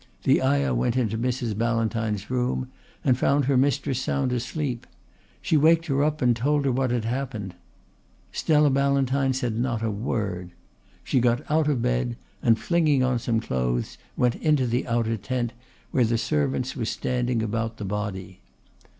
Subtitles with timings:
[0.23, 1.55] The ayah went into Mrs.
[1.55, 2.69] Ballantyne's room
[3.03, 4.87] and found her mistress sound asleep.
[5.43, 7.53] She waked her up and told her what had happened.
[8.31, 10.53] Stella Ballantyne said not a word.
[11.03, 15.53] She got out of bed, and flinging on some clothes went into the outer tent,
[15.91, 18.41] where the servants were standing about the body.